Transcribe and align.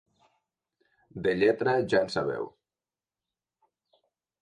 De 1.27 1.35
lletra 1.41 1.77
ja 1.93 2.01
en 2.07 2.11
sabeu. 2.17 2.51